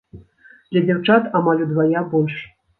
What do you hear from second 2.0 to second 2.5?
больш.